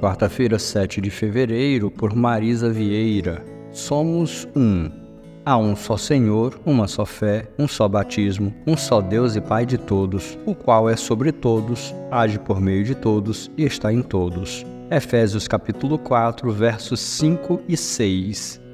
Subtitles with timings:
[0.00, 3.44] Quarta-feira, 7 de fevereiro, por Marisa Vieira.
[3.72, 4.88] Somos um.
[5.44, 9.66] Há um só Senhor, uma só fé, um só batismo, um só Deus e Pai
[9.66, 14.02] de todos, o qual é sobre todos, age por meio de todos e está em
[14.02, 14.64] todos.
[14.88, 18.67] Efésios capítulo 4, versos 5 e 6.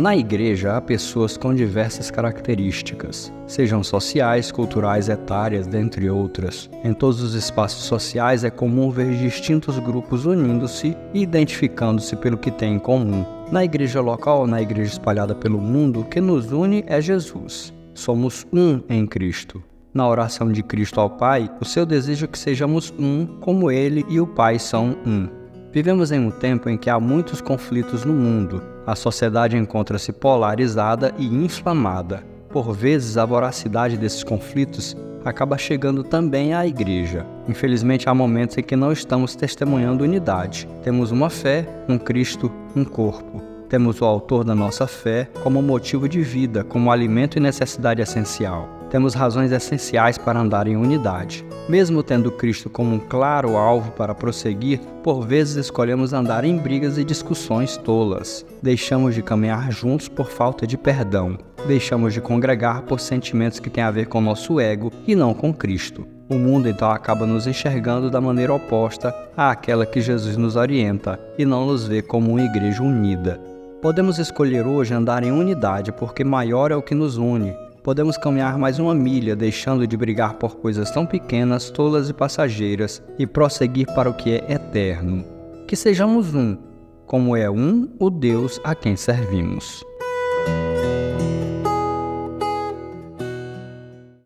[0.00, 6.70] Na igreja há pessoas com diversas características, sejam sociais, culturais, etárias, dentre outras.
[6.82, 12.50] Em todos os espaços sociais é comum ver distintos grupos unindo-se e identificando-se pelo que
[12.50, 13.26] têm em comum.
[13.52, 17.70] Na igreja local na igreja espalhada pelo mundo, o que nos une é Jesus.
[17.92, 19.62] Somos um em Cristo.
[19.92, 24.06] Na oração de Cristo ao Pai, o seu desejo é que sejamos um, como Ele
[24.08, 25.28] e o Pai são um.
[25.72, 28.62] Vivemos em um tempo em que há muitos conflitos no mundo.
[28.90, 32.24] A sociedade encontra-se polarizada e inflamada.
[32.48, 37.24] Por vezes, a voracidade desses conflitos acaba chegando também à igreja.
[37.46, 40.68] Infelizmente, há momentos em que não estamos testemunhando unidade.
[40.82, 43.40] Temos uma fé, um Cristo, um corpo.
[43.68, 48.79] Temos o autor da nossa fé como motivo de vida, como alimento e necessidade essencial
[48.90, 51.44] temos razões essenciais para andar em unidade.
[51.68, 56.98] Mesmo tendo Cristo como um claro alvo para prosseguir, por vezes escolhemos andar em brigas
[56.98, 58.44] e discussões tolas.
[58.60, 61.38] Deixamos de caminhar juntos por falta de perdão.
[61.66, 65.54] Deixamos de congregar por sentimentos que têm a ver com nosso ego e não com
[65.54, 66.06] Cristo.
[66.28, 71.44] O mundo então acaba nos enxergando da maneira oposta àquela que Jesus nos orienta e
[71.44, 73.40] não nos vê como uma igreja unida.
[73.80, 77.54] Podemos escolher hoje andar em unidade porque maior é o que nos une
[77.90, 83.02] podemos caminhar mais uma milha, deixando de brigar por coisas tão pequenas, tolas e passageiras,
[83.18, 85.24] e prosseguir para o que é eterno.
[85.66, 86.56] Que sejamos um,
[87.04, 89.84] como é um o Deus a quem servimos.